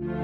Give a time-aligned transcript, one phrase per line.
[0.00, 0.16] Welcome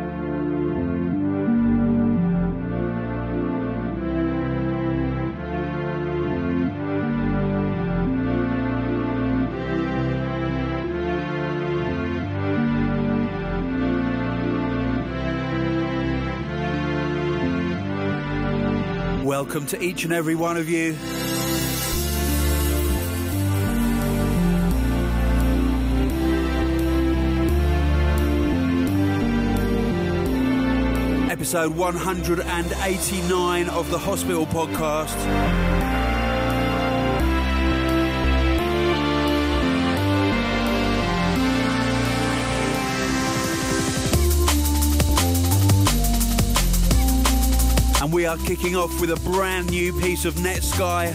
[19.66, 20.96] to each and every one of you.
[31.46, 35.14] Episode 189 of the Hospital Podcast.
[48.02, 51.14] and we are kicking off with a brand new piece of Netsky.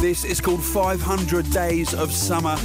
[0.00, 2.56] This is called 500 Days of Summer.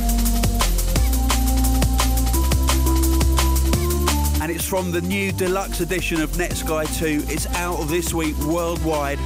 [4.71, 7.25] From the new deluxe edition of Netsky 2.
[7.27, 9.17] It's out this week worldwide.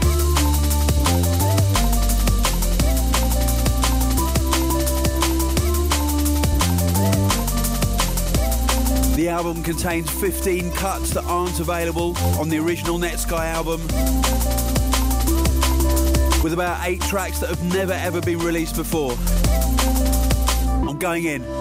[9.14, 13.81] The album contains 15 cuts that aren't available on the original Netsky album,
[16.41, 19.16] with about eight tracks that have never ever been released before.
[20.89, 21.55] I'm going in.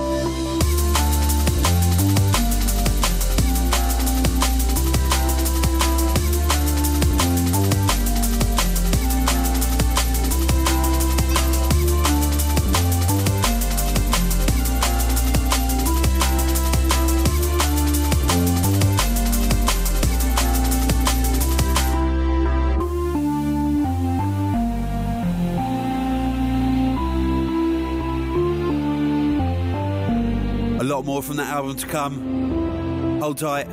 [30.94, 33.18] Lot more from that album to come.
[33.20, 33.68] Hold tight.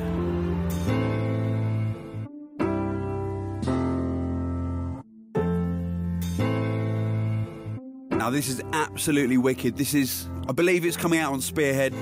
[8.10, 9.76] Now, this is absolutely wicked.
[9.76, 11.92] This is, I believe it's coming out on Spearhead.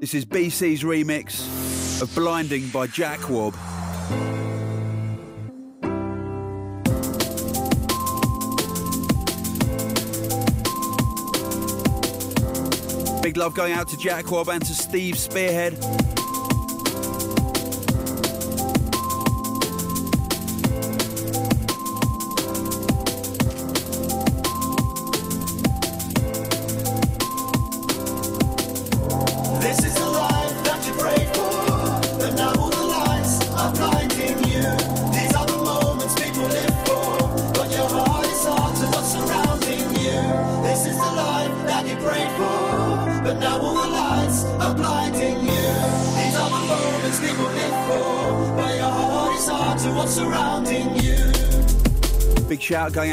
[0.00, 3.56] This is BCee's remix of Blinding by Jack Wob.
[13.30, 16.19] Big love going out to Jack Wob and to Steve Spearhead.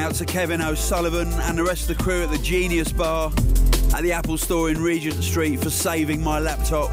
[0.08, 3.30] Out to Kevin O'Sullivan and the rest of the crew at the Genius Bar
[3.94, 6.90] at the Apple Store in Regent Street for saving my laptop.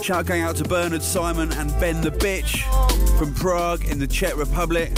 [0.00, 2.62] Shout going out to Bernard Simon and Ben the Bitch
[3.18, 4.96] from Prague in the Czech Republic,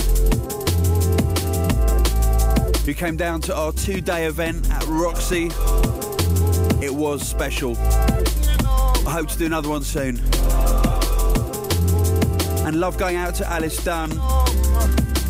[2.84, 5.46] who came down to our two day event at Roxy.
[6.84, 7.78] It was special.
[7.78, 10.20] I hope to do another one soon.
[12.66, 14.10] And love going out to Alice Dunn,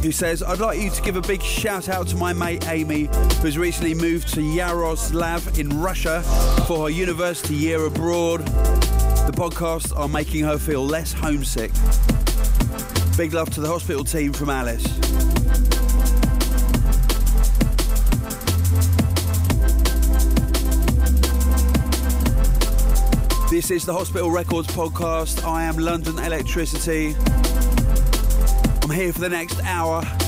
[0.03, 3.09] who says, I'd like you to give a big shout out to my mate Amy,
[3.43, 6.23] who's recently moved to Yaroslav in Russia
[6.67, 8.41] for her university year abroad.
[9.27, 11.71] The podcasts are making her feel less homesick.
[13.17, 14.85] Big love to the hospital team from Alice.
[23.51, 25.45] This is the Hospital Records podcast.
[25.45, 27.17] I am London Elektricity.
[28.91, 30.20] I'm here for the next hour.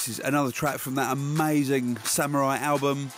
[0.00, 3.10] This is another track from that amazing Samurai album.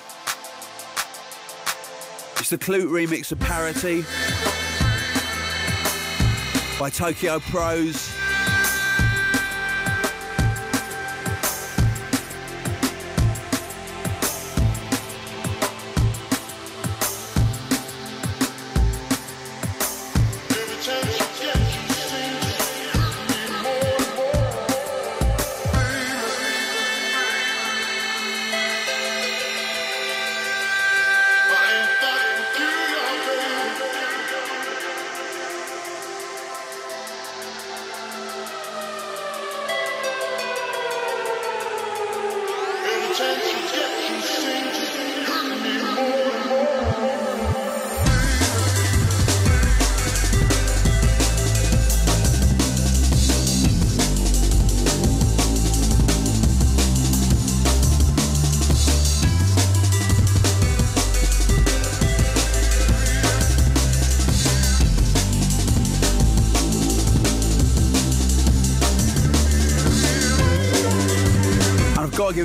[2.39, 4.03] It's the Klute remix of Parity
[6.81, 8.12] by Tokyo Prose.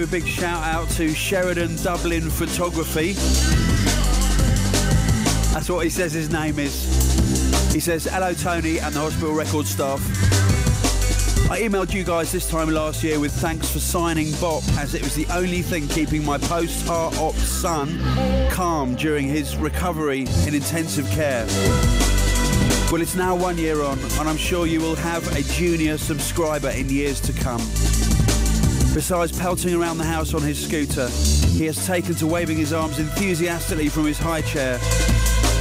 [0.07, 3.13] A big shout out to Sheridan Dublin Photography.
[5.53, 7.73] That's what he says his name is.
[7.73, 9.99] He says, Hello, Tony and the Hospital Record staff.
[11.49, 15.01] I emailed you guys this time last year with thanks for signing Bop, as it
[15.01, 17.99] was the only thing keeping my post heart op son
[18.49, 21.45] calm during his recovery in intensive care.
[22.91, 26.69] Well, it's now one year on, and I'm sure you will have a junior subscriber
[26.69, 27.61] in years to come.
[28.97, 31.07] Besides pelting around the house on his scooter,
[31.55, 34.79] he has taken to waving his arms enthusiastically from his high chair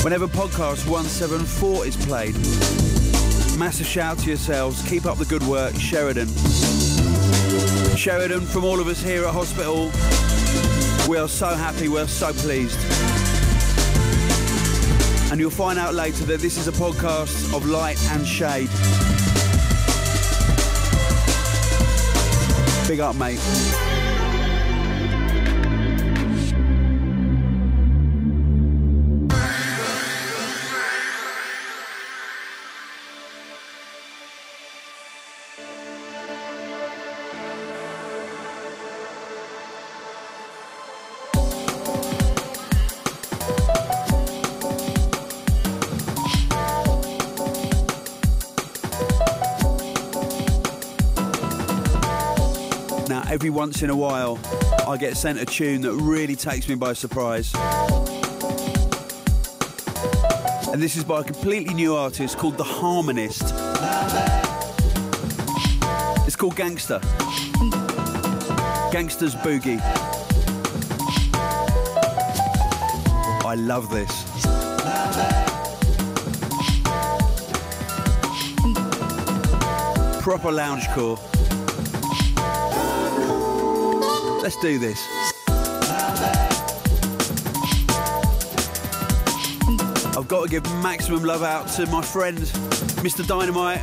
[0.03, 2.35] whenever podcast 174 is played.
[3.59, 4.81] Massive shout to yourselves.
[4.88, 6.29] Keep up the good work, Sheridan.
[7.94, 9.91] Sheridan, from all of us here at Hospital,
[11.06, 12.81] we are so happy, we're so pleased.
[15.31, 18.71] And you'll find out later that this is a podcast of light and shade.
[22.87, 24.06] Big up, mate.
[53.56, 54.38] Once in a while,
[54.87, 57.55] I get sent a tune that really takes me by surprise.
[60.70, 63.44] And this is by a completely new artist called The Harmonist.
[66.26, 67.00] It's called Gangster.
[68.93, 69.81] Gangster's Boogie.
[73.43, 74.12] I love this.
[80.23, 81.45] Proper loungecore.
[84.46, 85.04] Let's do this.
[90.16, 92.38] I've got to give maximum love out to my friend,
[93.02, 93.26] Mr.
[93.26, 93.82] Dynamite,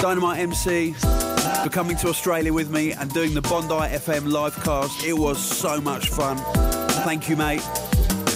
[0.00, 5.04] Dynamite MC, for coming to Australia with me and doing the Bondi FM live cast.
[5.04, 6.36] It was so much fun.
[7.04, 7.60] Thank you, mate.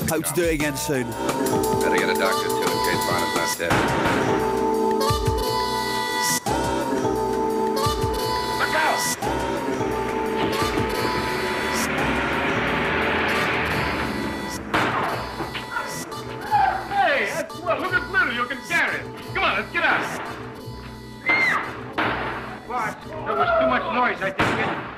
[0.08, 1.10] Hope to do it again soon.
[1.10, 4.51] Better get a doctor too in case Barnett's not dead.
[22.72, 24.91] There was too much noise, I think.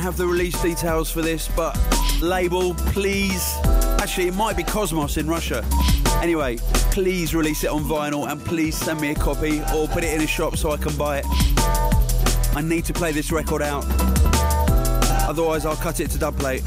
[0.00, 1.78] Have the release details for this, but
[2.22, 3.54] label, please.
[4.00, 5.64] Actually, it might be Cosmos in Russia.
[6.22, 6.56] Anyway,
[6.92, 10.22] please release it on vinyl and please send me a copy or put it in
[10.22, 11.26] a shop so I can buy it.
[12.56, 13.84] I need to play this record out.
[15.28, 16.62] Otherwise, I'll cut it to dub plate.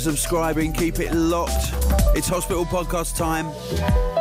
[0.00, 0.72] For subscribing.
[0.72, 1.72] Keep it locked.
[2.16, 4.19] It's Hospital Podcast time.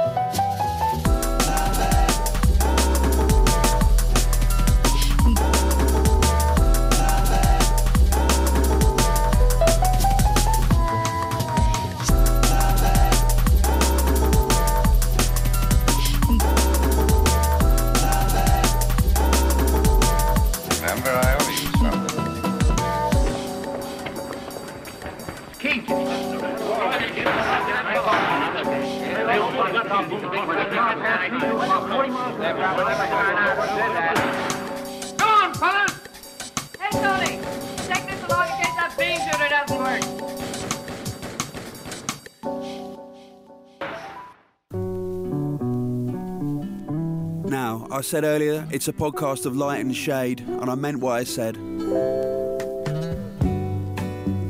[47.99, 51.25] I said earlier, it's a podcast of light and shade, and I meant what I
[51.25, 51.55] said.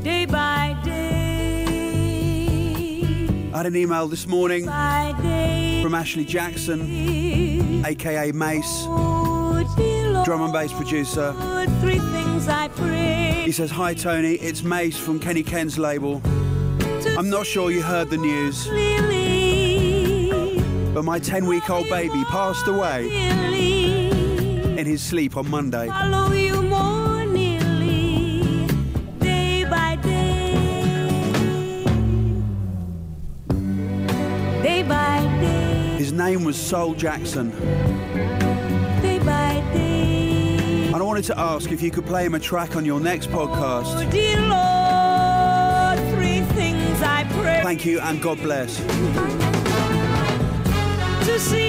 [0.04, 1.66] Day by day,
[3.52, 11.34] I had an email this morning from Ashley Jackson, aka Mace, drum and bass producer.
[11.82, 13.42] Three things I pray.
[13.46, 16.22] He says, Hi Tony, it's Mace from Kenny Ken's label.
[17.18, 18.68] I'm not sure you heard the news,
[20.94, 23.08] but my 10 week old baby passed away
[24.78, 25.88] in his sleep on Monday.
[25.88, 28.66] follow you more nearly,
[29.20, 30.54] day by day.
[34.64, 37.50] Day by day, His name was Soul Jackson,
[39.02, 40.88] day by day.
[40.88, 43.30] and I wanted to ask if you could play him a track on your next
[43.30, 44.06] podcast.
[44.06, 47.62] Oh, dear Lord, three things I pray.
[47.64, 48.80] Thank you and God bless.
[51.30, 51.69] To see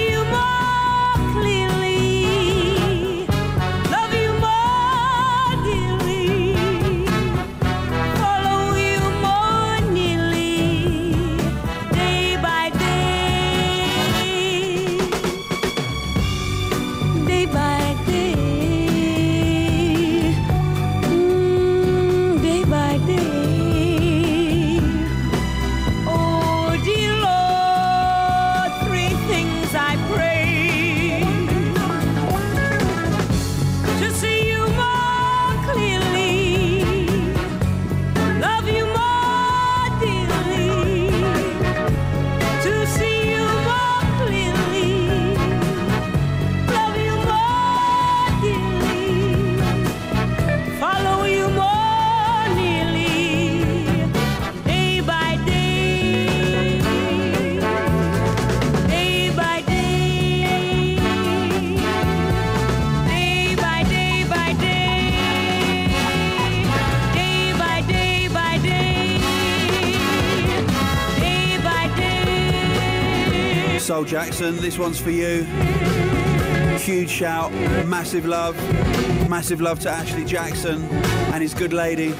[74.11, 75.45] Jackson, this one's for you.
[76.79, 77.53] Huge shout,
[77.87, 78.57] massive love,
[79.29, 80.83] massive love to Ashley Jackson
[81.31, 82.13] and his good lady.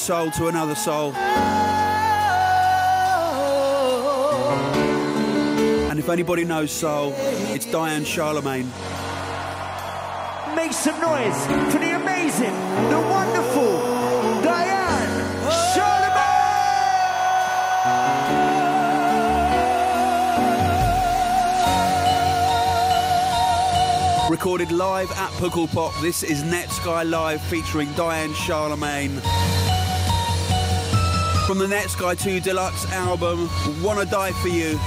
[0.00, 1.12] Soul to another soul.
[5.90, 7.12] And if anybody knows soul,
[7.52, 8.70] it's Diane Charlemagne.
[10.56, 12.54] Make some noise for the amazing,
[12.88, 16.00] the wonderful Diane Charlemagne.
[24.30, 29.20] Recorded live at Pukkelpop, this is Netsky Live featuring Diane Charlemagne.
[31.50, 33.50] From the Netsky 2 Deluxe album,
[33.82, 34.78] Wanna Die For You.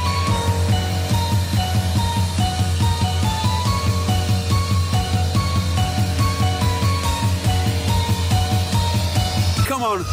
[9.68, 10.06] Come on,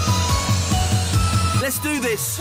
[1.63, 2.41] let's do this.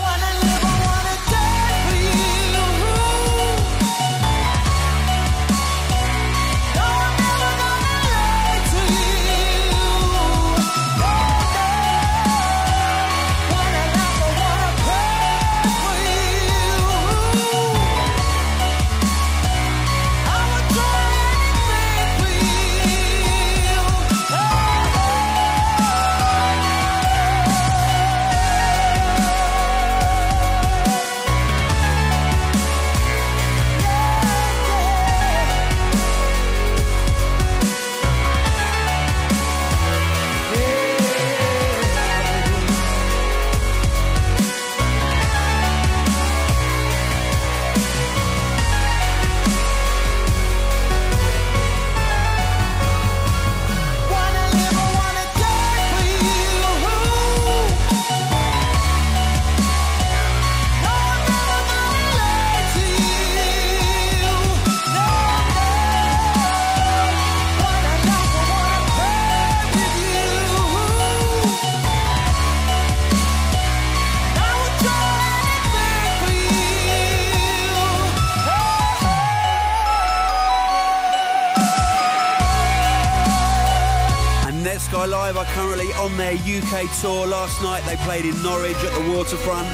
[86.00, 87.28] On their UK tour.
[87.28, 89.68] Last night they played in Norwich at the waterfront.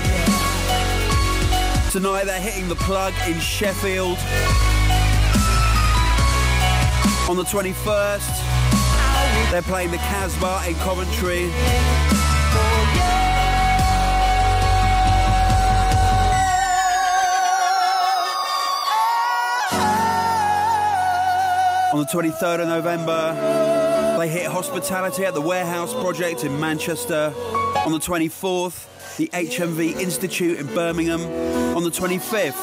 [1.91, 4.17] Tonight they're hitting the plug in Sheffield.
[7.29, 11.51] On the 21st, they're playing the Kasbah in Coventry.
[21.94, 27.34] On the 23rd of November, they hit hospitality at the Warehouse Project in Manchester.
[27.86, 31.22] On the 24th, the HMV Institute in Birmingham.
[31.75, 32.53] On the 25th,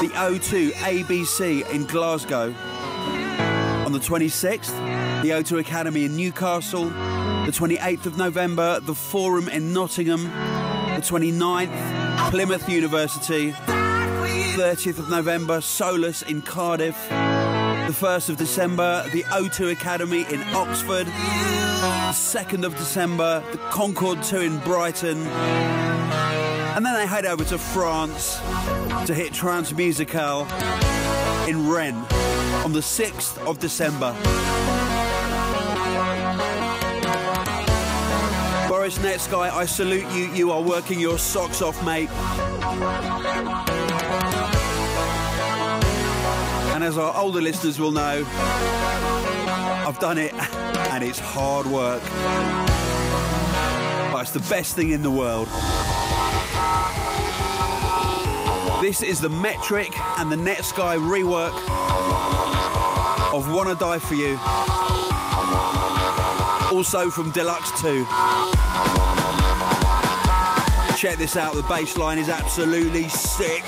[0.00, 2.54] the O2 ABC in Glasgow.
[3.84, 6.86] On the 26th, the O2 Academy in Newcastle.
[6.86, 10.24] The 28th of November, the Forum in Nottingham.
[10.24, 13.52] The 29th, Plymouth University.
[13.52, 16.96] 30th of November, Solus in Cardiff.
[17.86, 21.06] The 1st of December, the O2 Academy in Oxford.
[21.06, 25.18] The 2nd of December, the Concord 2 in Brighton.
[25.24, 28.38] And then they head over to France
[29.06, 30.48] to hit Transmusical
[31.48, 32.04] in Rennes
[32.64, 34.12] on the 6th of December.
[38.68, 40.24] Boris Netsky, I salute you.
[40.32, 42.10] You are working your socks off, mate.
[46.76, 50.34] And as our older listeners will know, I've done it
[50.92, 52.02] and it's hard work.
[54.12, 55.48] But it's the best thing in the world.
[58.82, 61.54] This is the Metrik and the Netsky rework
[63.32, 64.38] of Wanna Die For You.
[66.76, 68.04] Also from Deluxe 2.
[70.98, 73.64] Check this out, the bass line is absolutely sick.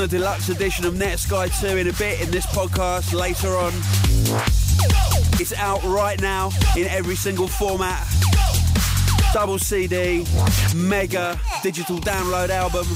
[0.00, 3.70] The deluxe edition of Netsky 2 in a bit in this podcast later on.
[5.38, 8.06] It's out right now in every single format.
[9.34, 10.24] Double CD,
[10.74, 12.86] mega digital download album.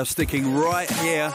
[0.00, 1.28] Are sticking right here.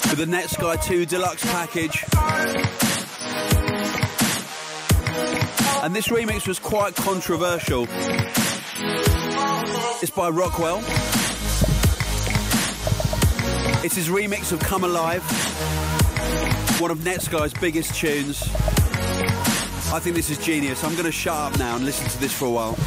[0.00, 2.02] For the Netsky 2 deluxe package.
[5.82, 7.86] And this remix was quite controversial.
[10.00, 10.78] It's by Rockwell.
[13.84, 15.22] It's his remix of Come Alive,
[16.80, 18.42] one of Netsky's biggest tunes.
[19.92, 20.82] I think this is genius.
[20.82, 22.78] I'm going to shut up now and listen to this for a while.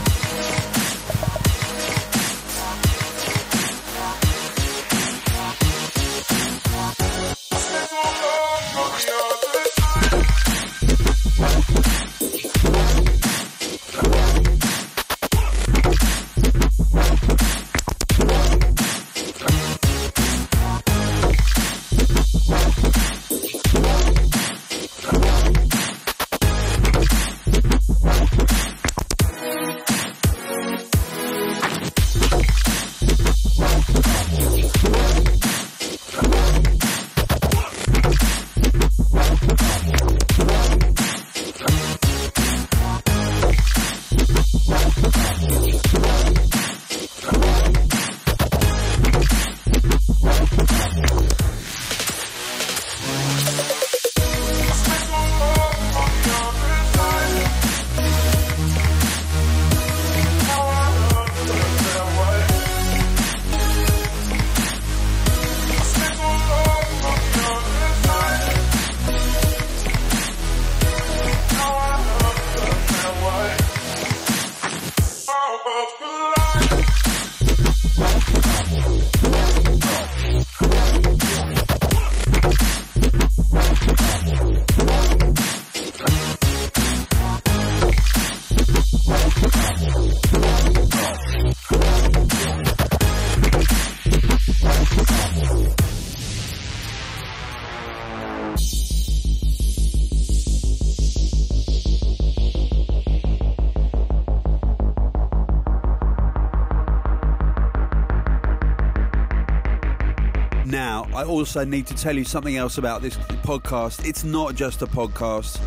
[111.55, 114.05] Now, I need to tell you something else about this podcast.
[114.07, 115.59] It's not just a podcast,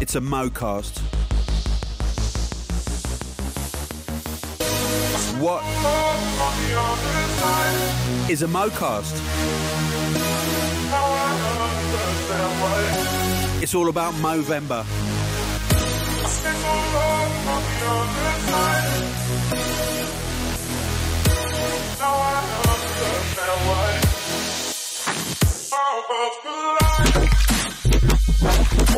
[0.00, 0.98] it's a mocast.
[5.40, 5.62] What
[8.30, 9.12] is a mocast?
[13.62, 14.84] It's all about Movember.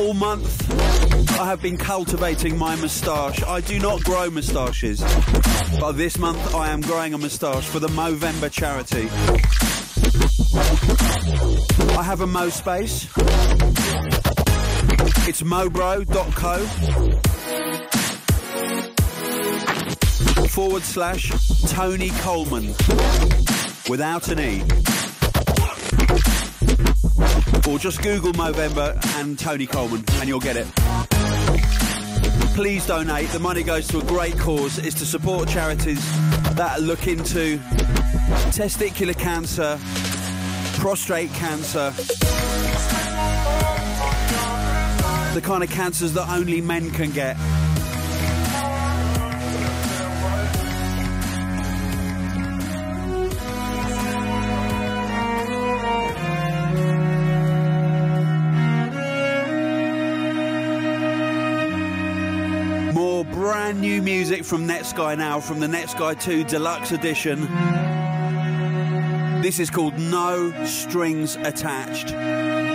[0.00, 3.42] All month, I have been cultivating my moustache.
[3.42, 5.02] I do not grow moustaches,
[5.78, 9.10] but this month I am growing a moustache for the Movember charity.
[11.98, 13.04] I have a Mo space.
[15.28, 16.64] It's mobro.co
[20.48, 21.30] forward slash
[21.68, 22.68] Tony Colman
[23.86, 24.62] without an E.
[27.68, 30.66] Or just Google Movember and Tony Colman and you'll get it.
[32.54, 33.28] Please donate.
[33.30, 34.78] The money goes to a great cause.
[34.78, 36.00] It's to support charities
[36.54, 37.58] that look into
[38.50, 39.78] testicular cancer,
[40.80, 41.90] prostate cancer,
[45.34, 47.36] the kind of cancers that only men can get.
[64.40, 67.42] Music from Netsky now, from the Netsky 2 Deluxe Edition.
[69.42, 72.69] This is called No Strings Attached.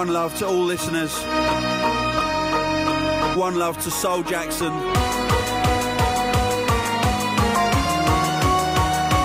[0.00, 1.14] One love to all listeners.
[3.36, 4.72] One love to Soul Jackson.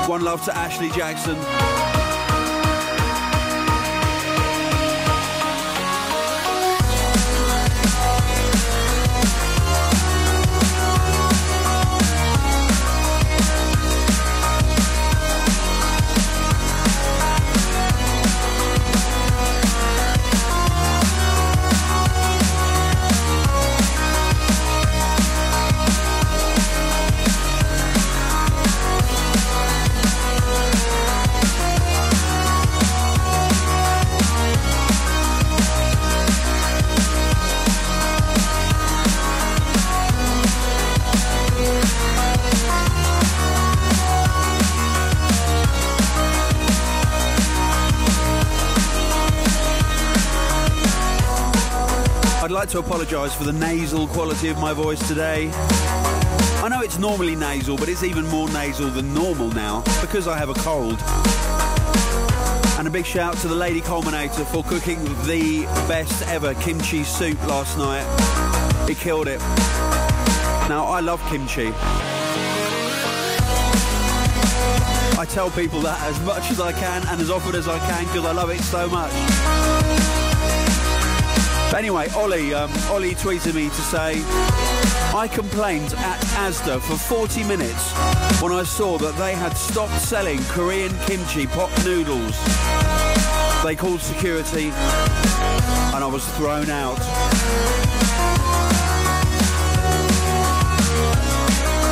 [0.10, 1.85] One love to Ashley Jackson.
[52.96, 55.50] Apologise for the nasal quality of my voice today.
[56.64, 60.38] I know it's normally nasal, but it's even more nasal than normal now because I
[60.38, 60.98] have a cold.
[62.80, 67.46] And a big shout to the Lady Culminator for cooking the best ever kimchi soup
[67.48, 68.06] last night.
[68.90, 69.40] It killed it.
[70.70, 71.74] Now, I love kimchi.
[75.20, 78.06] I tell people that as much as I can and as often as I can
[78.06, 79.75] because I love it so much.
[81.76, 84.22] But anyway, Ollie, um, Ollie tweeted me to say,
[85.14, 87.92] I complained at Asda for 40 minutes
[88.42, 92.32] when I saw that they had stopped selling Korean kimchi pot noodles.
[93.62, 96.98] They called security and I was thrown out.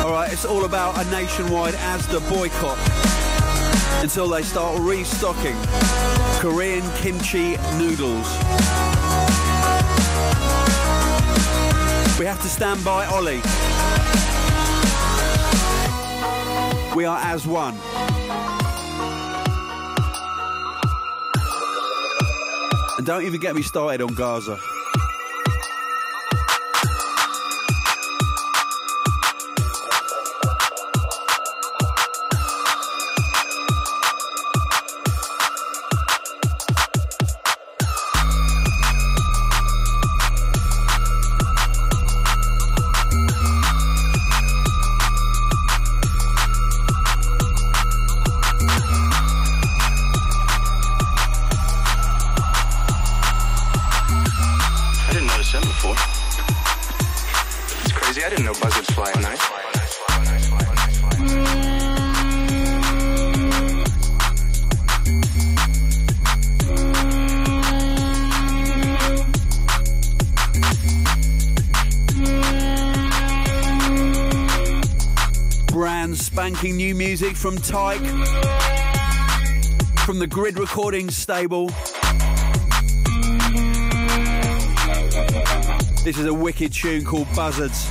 [0.02, 2.78] Alright, it's all about a nationwide Asda boycott
[4.02, 5.56] until they start restocking
[6.40, 8.93] Korean kimchi noodles.
[12.16, 13.42] We have to stand by Ollie.
[16.94, 17.74] We are as one.
[22.96, 24.60] And don't even get me started on Gaza.
[77.44, 78.00] From Tyke,
[80.06, 81.66] from the Grid Recording stable.
[86.04, 87.90] This is a wicked tune called Buzzards.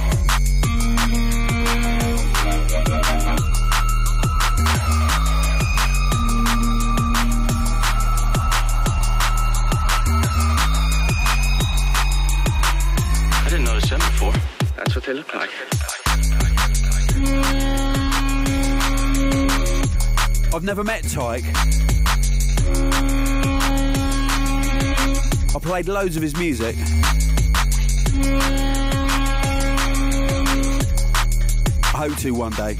[13.36, 14.34] I didn't notice them before.
[14.78, 15.52] That's what they look like.
[20.54, 21.46] I've never met Tyke.
[25.56, 26.76] I played loads of his music.
[31.82, 32.78] I hope to one day.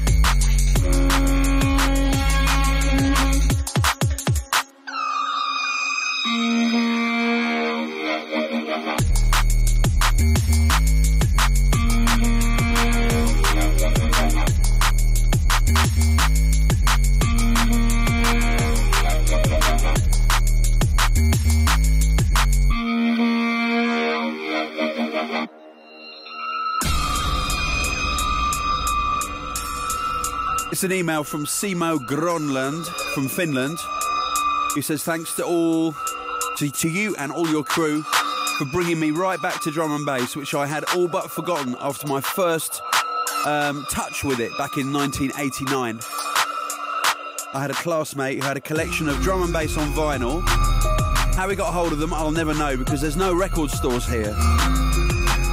[30.84, 33.78] An email from Simo Gronland from Finland.
[34.74, 35.94] He says, Thanks to all,
[36.58, 40.04] to, to you and all your crew for bringing me right back to drum and
[40.04, 42.82] bass, which I had all but forgotten after my first
[43.46, 46.00] um, touch with it back in 1989.
[47.54, 50.42] I had a classmate who had a collection of drum and bass on vinyl.
[51.34, 54.34] How he got hold of them, I'll never know because there's no record stores here.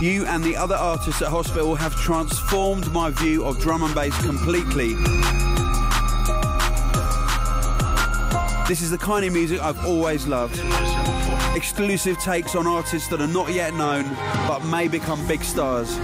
[0.02, 4.20] You and the other artists at hospital have transformed my view of drum and bass
[4.24, 4.96] completely.
[8.68, 10.60] This is the kind of music I've always loved.
[11.56, 14.06] Exclusive takes on artists that are not yet known
[14.48, 15.96] but may become big stars.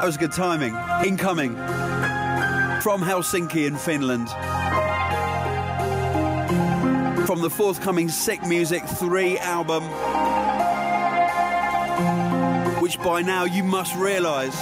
[0.02, 0.74] was good timing.
[1.06, 1.56] Incoming
[2.80, 4.28] from Helsinki in Finland.
[7.32, 9.82] From the forthcoming Sick Music 3 album,
[12.82, 14.54] which by now you must realise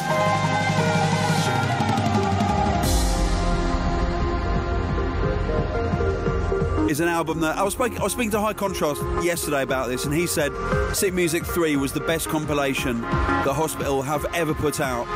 [6.89, 9.89] is an album that I was, speak, I was speaking to High Contrast yesterday about
[9.89, 10.53] this, and he said
[10.95, 15.09] Sick Music 3 was the best compilation the hospital have ever put out.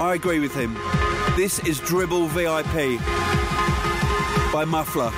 [0.00, 0.74] I agree with him.
[1.36, 2.98] This is Dribble VIP
[4.52, 5.12] by Muffler.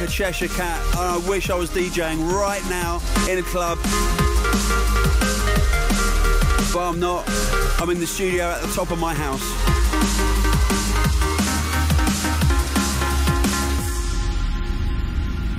[0.00, 3.78] Like a Cheshire cat, I wish I was DJing right now in a club.
[6.72, 7.24] But I'm not.
[7.80, 9.40] I'm in the studio at the top of my house.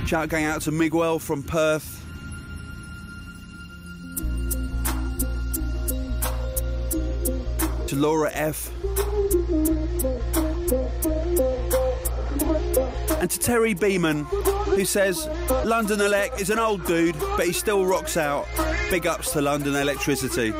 [0.06, 2.04] Shout going out to Miguel from Perth.
[7.86, 8.70] To Laura F
[13.20, 15.26] and to Terry Beeman, who says
[15.64, 18.46] London Elec is an old dude, but he still rocks out.
[18.90, 20.52] Big ups to London Elektricity.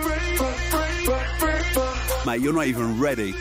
[2.24, 3.34] Mate, you're not even ready.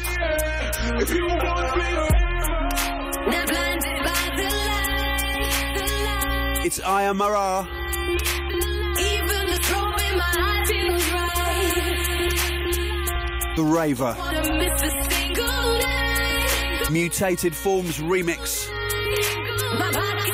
[6.65, 7.67] It's Ayah Marar.
[13.55, 14.15] The Raver.
[16.91, 18.74] Mutated Forms Remix.
[19.77, 20.24] Bye-bye.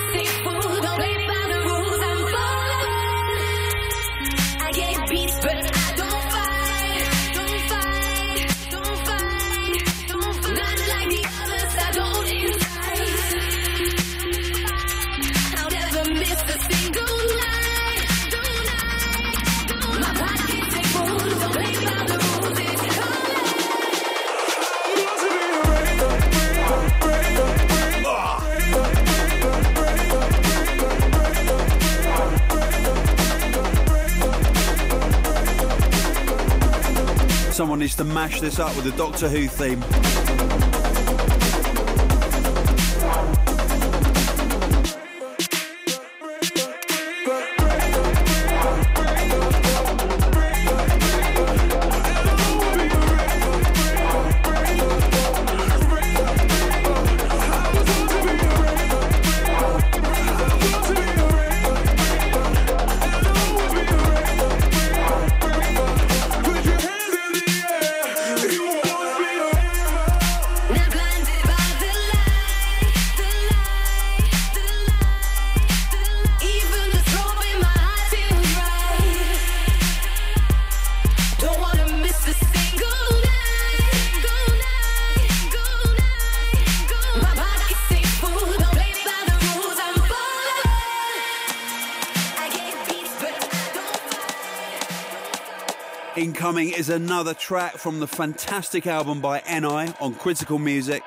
[37.61, 40.10] Someone needs to mash this up with the Doctor Who theme.
[96.61, 101.01] Incoming is another track from the fantastic album by Enei on Critical Music.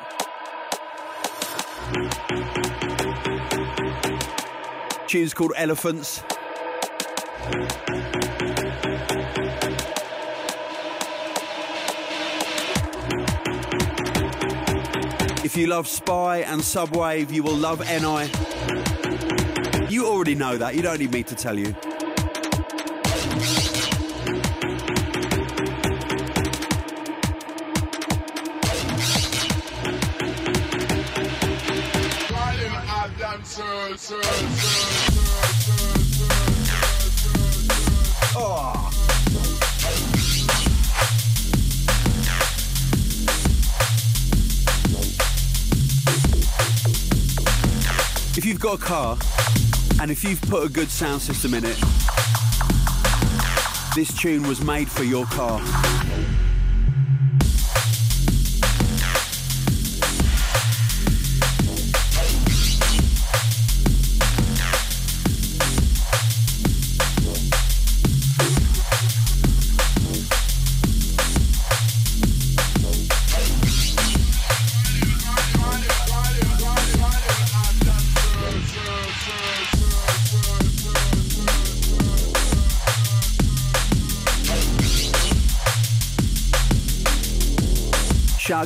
[5.06, 6.24] Tune's called Elephants.
[15.44, 18.28] If you love Spy and Subwave, you will love Enei.
[19.88, 21.76] You already know that, you don't need me to tell you.
[34.06, 34.10] If
[48.44, 49.16] you've got a car
[50.02, 51.78] and if you've put a good sound system in it,
[53.96, 55.62] this tune was made for your car.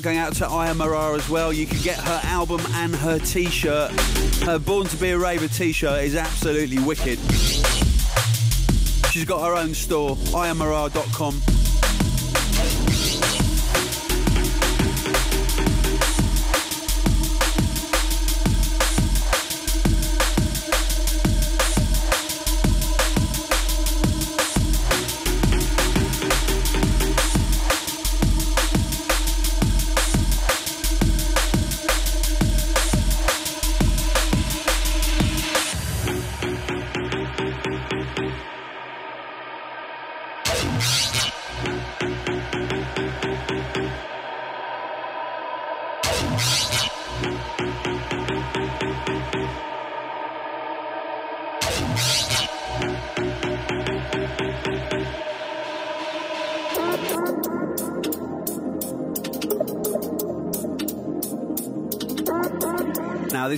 [0.03, 1.53] Going out to Ayah as well.
[1.53, 3.91] You can get her album and her t-shirt.
[4.43, 7.19] Her Born to Be a Raver t-shirt is absolutely wicked.
[9.11, 11.58] She's got her own store, ayahmarar.com.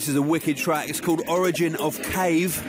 [0.01, 0.88] this is a wicked track.
[0.88, 2.62] It's called Origin of Cave.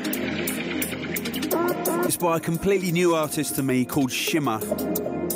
[2.05, 4.59] It's by a completely new artist to me called Shimmer.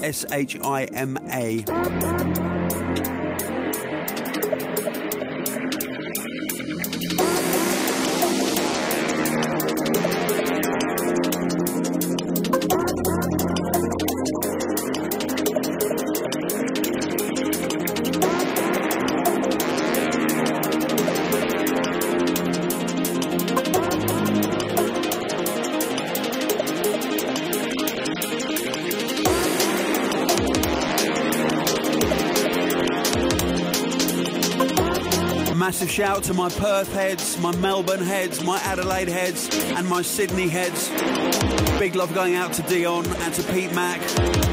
[0.04, 1.64] S H I M A.
[35.96, 40.90] shout to my Perth heads, my Melbourne heads, my Adelaide heads, and my Sydney heads.
[41.80, 44.45] Big love going out to Dion and to Pete Mack.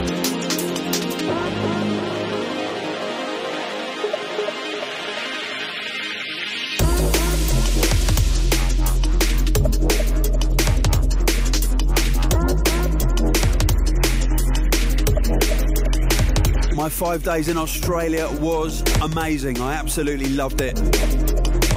[17.13, 19.61] Five days in Australia was amazing.
[19.61, 20.81] I absolutely loved it.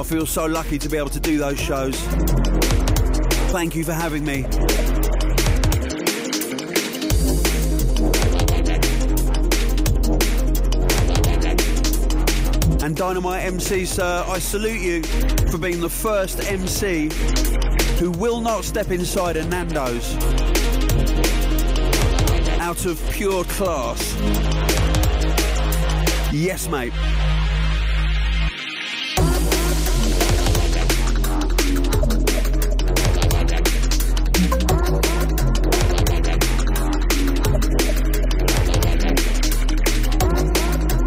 [0.00, 1.94] I feel so lucky to be able to do those shows.
[3.52, 4.44] Thank you for having me.
[12.82, 15.02] And Dynamite MC, sir, I salute you
[15.50, 17.10] for being the first MC
[17.98, 20.16] who will not step inside a Nando's
[22.58, 24.55] out of pure class.
[26.32, 26.92] Yes, mate.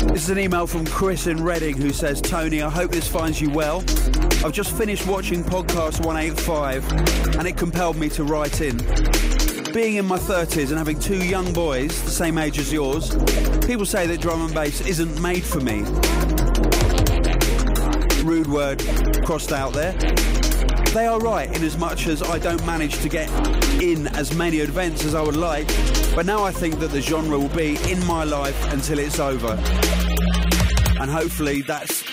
[0.08, 3.42] This is an email from Chris in Reading who says, Tony, I hope this finds
[3.42, 3.80] you well.
[4.44, 9.39] I've just finished watching podcast 185 and it compelled me to write in.
[9.74, 13.16] Being in my 30s and having two young boys, the same age as yours,
[13.68, 15.84] people say that drum and bass isn't made for me.
[18.24, 18.84] Rude word
[19.24, 19.92] crossed out there.
[20.94, 23.30] They are right in as much as I don't manage to get
[23.80, 25.68] in as many events as I would like,
[26.16, 29.52] but now I think that the genre will be in my life until it's over.
[31.00, 32.04] And hopefully that's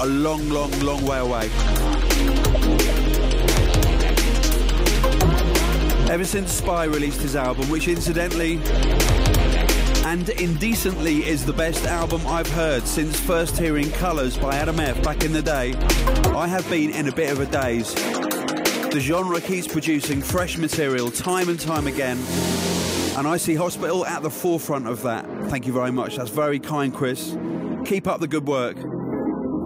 [0.00, 1.48] a long, long, long way away.
[6.14, 8.60] Ever since Spy released his album, which incidentally
[10.04, 15.02] and indecently is the best album I've heard since first hearing Colours by Adam F
[15.02, 15.74] back in the day,
[16.32, 17.92] I have been in a bit of a daze.
[18.92, 22.18] The genre keeps producing fresh material time and time again,
[23.16, 25.26] and I see Hospital at the forefront of that.
[25.48, 26.14] Thank you very much.
[26.14, 27.36] That's very kind, Chris.
[27.86, 28.76] Keep up the good work.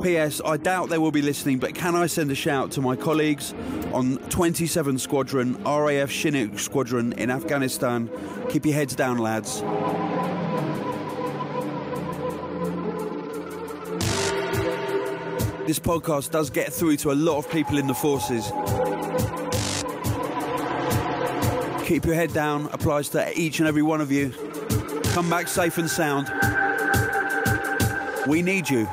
[0.03, 0.41] P.S.
[0.45, 3.55] I doubt they will be listening, but can I send a shout to my colleagues
[3.93, 8.09] on 27 Squadron, RAF Chinook Squadron in Afghanistan?
[8.51, 9.61] Keep your heads down, lads.
[15.67, 18.47] This podcast does get through to a lot of people in the forces.
[21.87, 24.33] Keep your head down applies to each and every one of you.
[25.13, 26.31] Come back safe and sound.
[28.29, 28.87] We need you.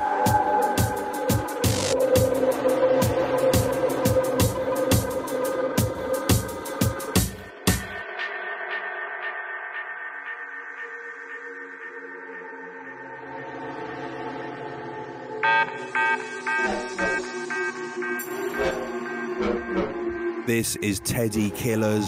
[20.46, 22.06] This is Teddy Killers.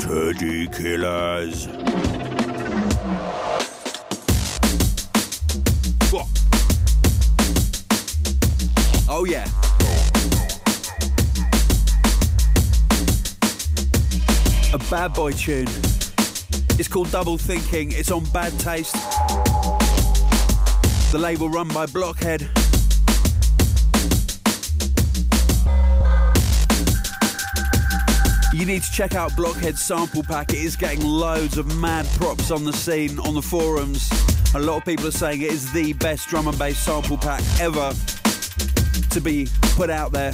[0.00, 1.68] Teddy Killers.
[9.14, 9.44] Oh, yeah.
[14.72, 15.68] A bad boy tune.
[16.78, 17.92] It's called Double Thinking.
[17.92, 18.96] It's on Bad Taste.
[21.12, 22.48] The label run by Blokhe4d.
[28.54, 30.54] You need to check out Blokhe4d's sample pack.
[30.54, 34.10] It is getting loads of mad props on the scene, on the forums.
[34.54, 37.42] A lot of people are saying it is the best drum and bass sample pack
[37.60, 37.92] ever
[39.10, 40.32] to be put out there.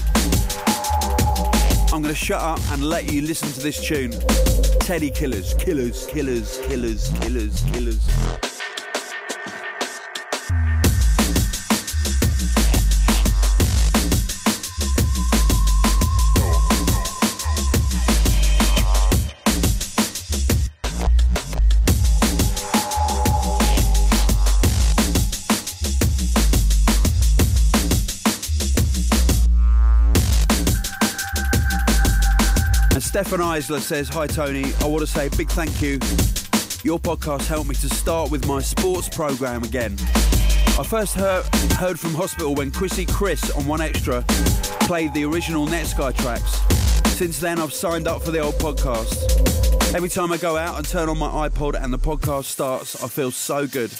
[1.92, 4.12] I'm going to shut up and let you listen to this tune.
[4.78, 8.47] Teddy Killers, Killers, Killers, Killers, Killers, Killers.
[33.18, 35.94] Stefan Eisler says, Hi Tony, I want to say a big thank you.
[36.84, 39.96] Your podcast helped me to start with my sports program again.
[40.78, 44.24] I first heard, heard from Hospital when Crissy Criss on 1Xtra
[44.86, 46.60] played the original Netsky tracks.
[47.16, 49.16] Since then, I've signed up for the old podcast.
[49.96, 53.08] Every time I go out and turn on my iPod and the podcast starts, I
[53.08, 53.90] feel so good.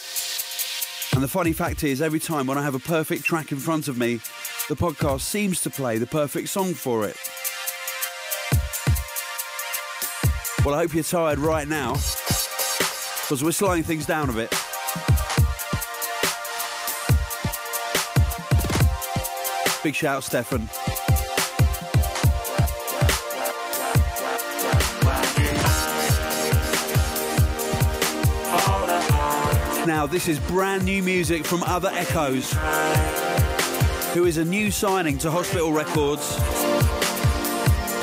[1.13, 3.89] And the funny fact is, every time when I have a perfect track in front
[3.89, 4.21] of me,
[4.69, 7.17] the podcast seems to play the perfect song for it.
[10.69, 14.51] Well, I hope you're tired right now because we're slowing things down a bit.
[19.83, 20.69] Big shout, Stefan.
[29.87, 32.53] Now, this is brand new music from Other Echoes,
[34.13, 36.58] who is a new signing to Hospital Records.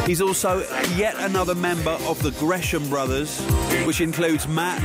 [0.05, 0.59] He's also
[0.95, 3.39] yet another member of the Gresham Brothers,
[3.85, 4.79] which includes Matt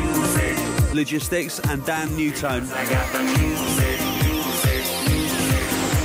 [0.95, 2.67] Logistics and Dan Nu:Tone.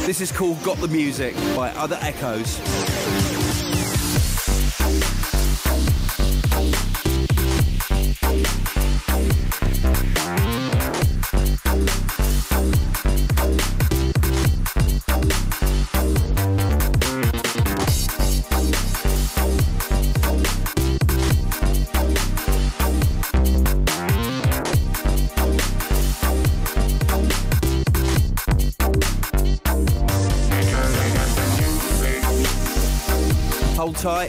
[0.06, 2.60] This is called Got the Music by Other Echoes.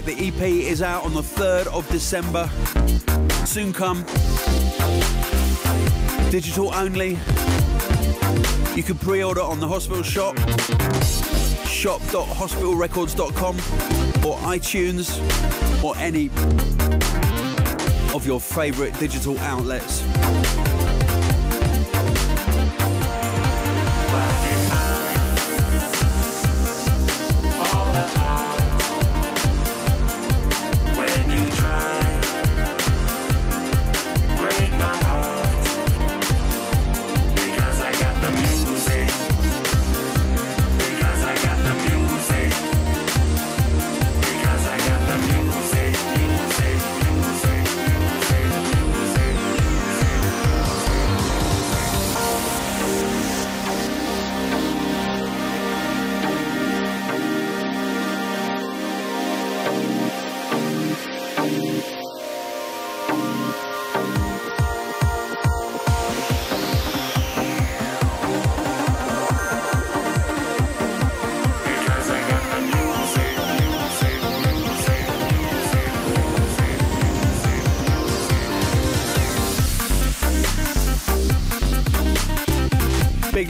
[0.06, 2.48] The EP is out on the 3rd of December.
[3.44, 4.04] Soon come.
[6.30, 7.18] Digital only.
[8.76, 10.38] You can pre order on the hospital shop,
[11.66, 13.56] shop.hospitalrecords.com,
[14.24, 15.20] or iTunes,
[15.82, 16.30] or any
[18.14, 20.04] of your favourite digital outlets.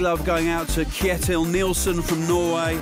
[0.07, 2.77] Love going out to Kjetil Nielsen from Norway,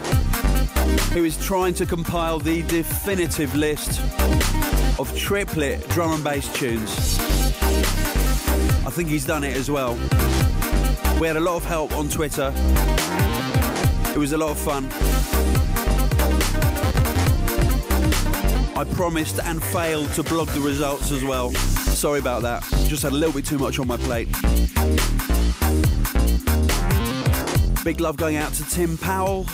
[1.14, 3.98] who is trying to compile the definitive list
[5.00, 7.18] of triplet drum and bass tunes.
[8.86, 9.94] I think he's done it as well.
[11.18, 12.52] We had a lot of help on Twitter.
[14.12, 14.84] It was a lot of fun.
[18.76, 21.52] I promised and failed to blog the results as well.
[21.52, 22.64] Sorry about that.
[22.86, 24.28] Just had a little bit too much on my plate.
[27.84, 29.44] Big love going out to Tim Powell.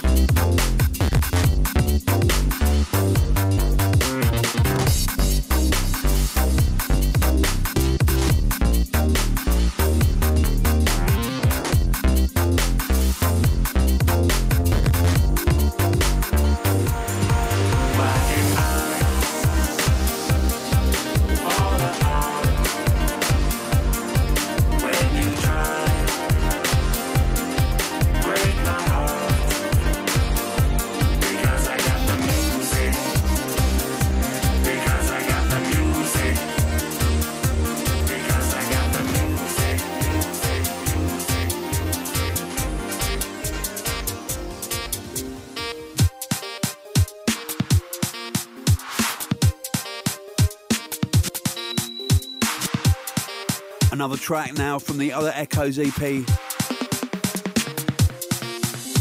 [54.31, 56.25] Track now from the other Echoes EP.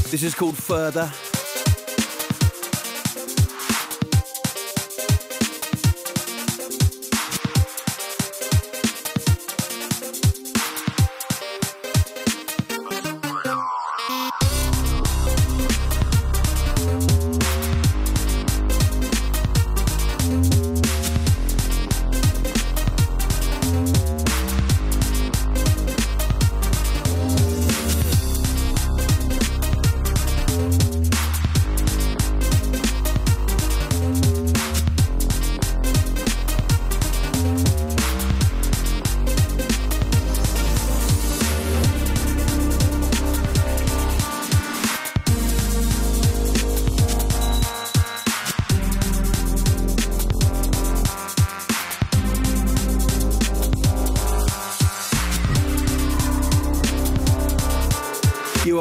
[0.10, 1.12] This is called Further.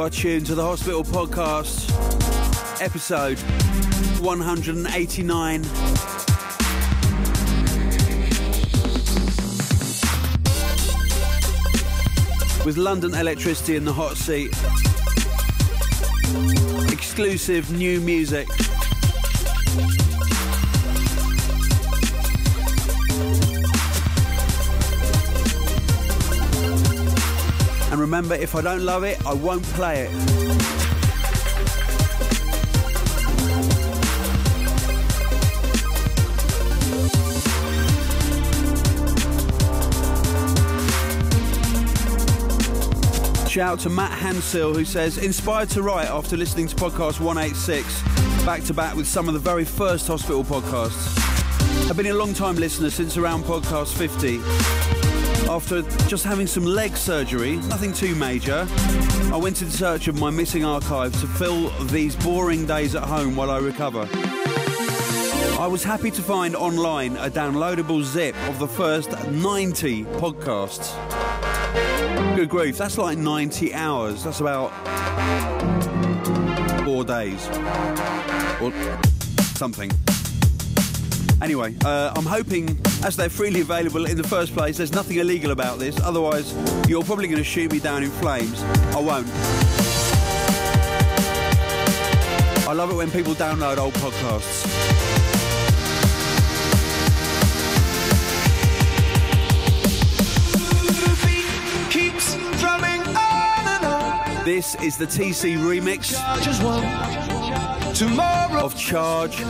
[0.08, 1.90] Are tuned to the Hospital Podcast.
[2.80, 3.38] episode
[4.20, 5.62] 189.
[12.64, 14.48] With London Elektricity in the hot seat.
[16.90, 18.48] Exclusive new music.
[27.90, 30.78] And remember, if I don't love it, I won't play it.
[43.48, 48.02] Shout out to Matt Hansill who says, inspired to write after listening to podcast 186,
[48.44, 51.18] back to back with some of the very first hospital podcasts.
[51.88, 54.87] I've been a long time listener since around podcast 50.
[55.48, 58.66] After just having some leg surgery, nothing too major,
[59.32, 63.34] I went in search of my missing archive to fill these boring days at home
[63.34, 64.06] while I recover.
[65.58, 70.94] I was happy to find online a downloadable zip of the first 90 podcasts.
[72.36, 74.24] Good grief, that's like 90 hours.
[74.24, 74.68] That's about
[76.84, 77.48] four days.
[78.60, 78.70] Or
[79.56, 79.90] something.
[81.40, 85.52] Anyway, uh, I'm hoping, as they're freely available in the first place, there's nothing illegal
[85.52, 85.98] about this.
[86.00, 86.52] Otherwise,
[86.88, 88.62] you're probably going to shoot me down in flames.
[88.94, 89.28] I won't.
[92.66, 94.97] I love it when people download old podcasts.
[104.48, 106.16] This is the TC remix
[107.94, 108.64] Tomorrow.
[108.64, 109.42] of Charge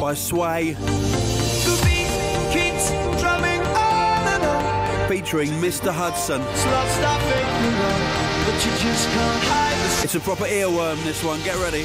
[0.00, 2.06] by Sway The beat
[2.52, 2.90] keeps
[3.20, 5.08] drumming on and on.
[5.08, 5.90] featuring Mr.
[5.90, 6.40] Hudson.
[6.42, 11.02] It's not stopping you know, but you just can't hide the It's a proper earworm,
[11.02, 11.42] this one.
[11.42, 11.84] Get ready.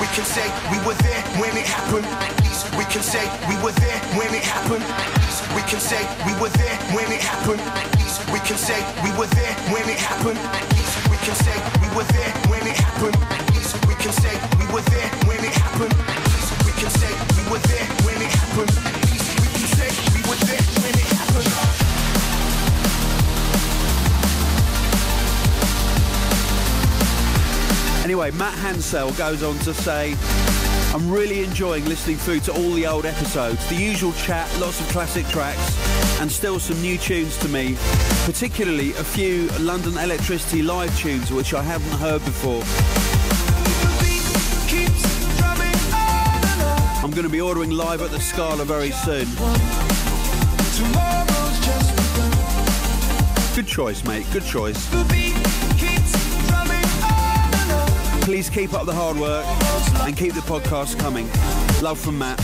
[0.00, 2.04] We can say we were there when it happened.
[2.06, 4.84] At least we can say we were there when it happened.
[4.84, 7.60] At least We can say we were there when it happened.
[7.60, 10.38] At least we can say we were there when it happened.
[10.38, 13.16] At least we can say we were there when it happened.
[13.32, 15.94] At least we can say we were there when it happened.
[16.66, 18.72] We can say we were there when it happened.
[18.84, 21.75] At least we can say we were there when it happened.
[28.06, 30.14] Anyway, Matt Hansell goes on to say,
[30.94, 33.68] I'm really enjoying listening through to all the old episodes.
[33.68, 37.76] The usual chat, lots of classic tracks, and still some new tunes to me,
[38.24, 42.62] particularly a few London Elektricity live tunes which I haven't heard before.
[47.02, 49.26] I'm going to be ordering live at the Scala very soon.
[53.56, 54.26] Good choice, mate.
[54.32, 55.35] Good choice.
[58.26, 59.46] Please keep up the hard work
[60.04, 61.28] and keep the podcast coming.
[61.80, 62.40] Love from Matt.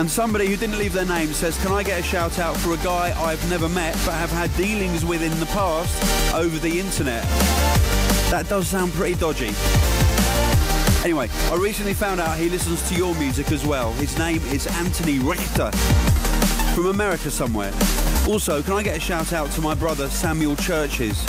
[0.00, 2.72] And somebody who didn't leave their name says, Can I get a shout out for
[2.72, 6.80] a guy I've never met but have had dealings with in the past over the
[6.80, 7.22] internet?
[8.32, 9.54] That does sound pretty dodgy.
[11.14, 13.92] Anyway, I recently found out he listens to your music as well.
[13.92, 15.70] His name is Anthony Richter
[16.74, 17.74] from America somewhere.
[18.26, 21.22] Also, can I get a shout out to my brother Samuel Churches?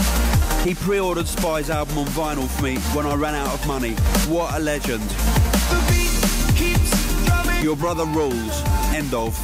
[0.64, 3.96] He pre ordered Spy's album on vinyl for me when I ran out of money.
[4.30, 5.04] What a legend.
[5.04, 7.62] The beat keeps.
[7.62, 8.64] Your brother rules.
[8.96, 9.38] End of.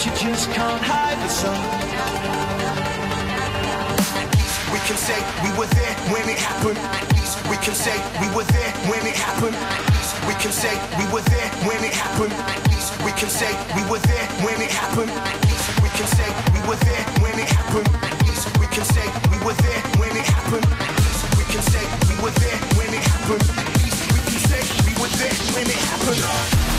[0.00, 1.60] But you just can't hide the sun.
[4.72, 6.80] We can say we were there when it happened.
[7.50, 9.56] We can say we were there when it happened.
[10.24, 12.32] We can say we were there when it happened.
[13.04, 15.12] We can say we were there when it happened.
[15.84, 17.92] We can say we were there when it happened.
[18.56, 20.64] We can say we were there when it happened.
[21.36, 23.44] We can say we were there when it happened.
[24.16, 26.69] We can say we were there when it happened.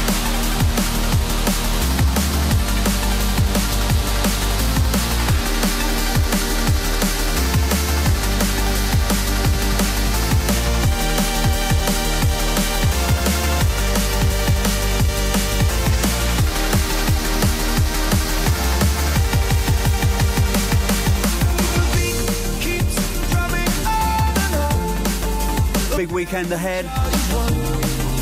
[26.32, 26.86] Weekend ahead.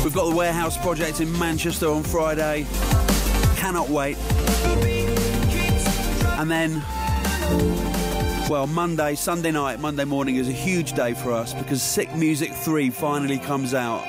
[0.02, 2.66] We've got the Warehouse Project in Manchester on Friday.
[3.54, 4.18] Cannot wait.
[6.36, 6.82] And then,
[8.50, 12.52] well, Monday, Sunday night, Monday morning is a huge day for us because Sick Music
[12.52, 14.04] 3 finally comes out.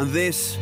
[0.00, 0.56] And this.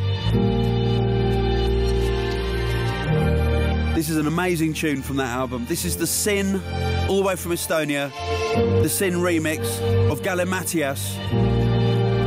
[3.95, 5.65] This is an amazing tune from that album.
[5.67, 6.61] This is the Sin,
[7.09, 8.11] all the way from Estonia,
[8.83, 9.81] the Sin remix
[10.11, 11.17] of Galimatias,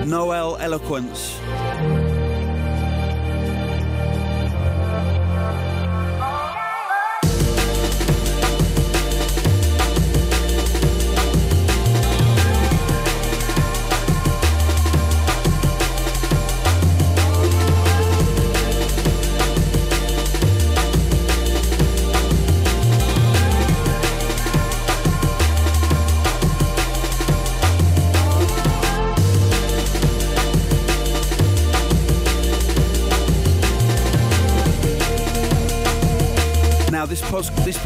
[0.05, 2.08] Noel Eloquence.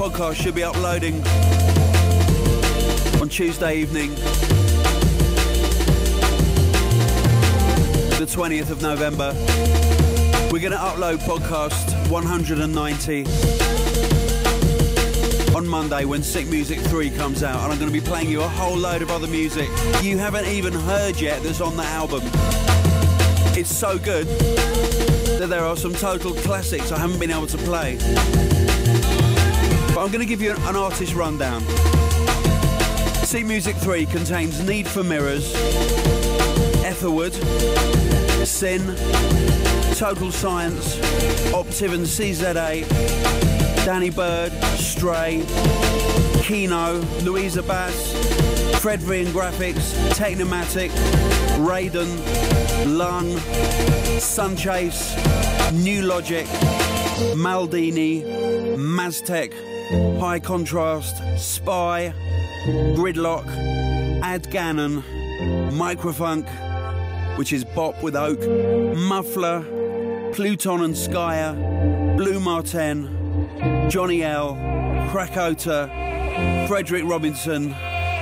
[0.09, 1.15] Podcast should be uploading
[3.21, 4.09] on Tuesday evening,
[8.19, 9.31] the 20th of November.
[10.51, 13.23] We're going to upload podcast 190
[15.55, 18.41] on Monday when Sick Music 3 comes out, and I'm going to be playing you
[18.41, 19.69] a whole load of other music
[20.01, 22.23] you haven't even heard yet that's on the album.
[23.55, 24.27] It's so good
[25.39, 27.97] that there are some total classics I haven't been able to play.
[30.03, 31.61] I'm going to give you an artist rundown.
[33.23, 35.55] Sick Music 3 contains Need for Mirrors,
[36.83, 37.31] Etherwood,
[38.45, 38.81] Sin,
[39.95, 40.97] Total Science,
[41.53, 42.85] Optiv and CZA,
[43.85, 45.45] Danny Byrd, Stray,
[46.41, 48.11] Kino, Louisa Bass,
[48.81, 50.89] Fred and Grafix, Technimatic,
[51.65, 52.11] Raiden,
[52.97, 53.29] Lung,
[54.19, 55.15] Sunchase,
[55.71, 56.47] Nu:Logic,
[57.35, 58.21] Maldini,
[58.75, 62.13] Maztec, High Contrast, Spy,
[62.95, 63.45] Gridlock,
[64.23, 65.03] Ad Gannon,
[65.71, 66.47] Microfunk,
[67.37, 69.63] which is Bop with Oak, Muffler,
[70.33, 74.55] Pluton and Skyer, Blue Martin, Johnny L,
[75.11, 75.87] Krakota,
[76.67, 77.71] Frederick Robinson,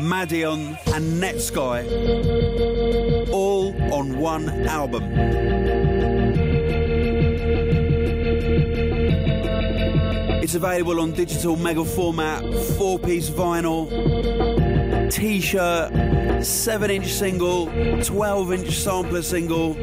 [0.02, 1.88] Madion, and Netsky,
[3.32, 5.91] all on one album.
[10.52, 12.44] It's available on digital mega format,
[12.78, 13.90] four piece vinyl,
[15.10, 17.68] t shirt, 7 inch single,
[18.04, 19.76] 12 inch sampler single,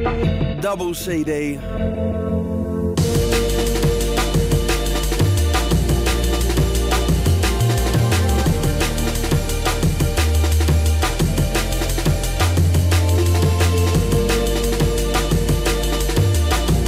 [0.61, 1.57] double CD.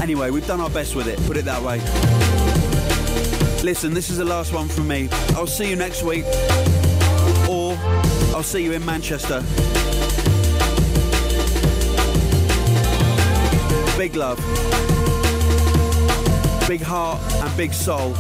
[0.03, 2.50] Anyway, we've done our best with it, put it that way.
[3.63, 5.09] Listen, this is the last one from me.
[5.37, 6.25] I'll see you next week,
[7.47, 7.77] or
[8.35, 9.45] I'll see you in Manchester.
[13.99, 14.39] Big love,
[16.67, 18.15] big heart, and big soul.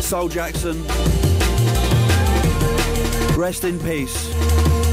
[0.00, 0.84] Soul Jackson,
[3.38, 4.83] rest in peace.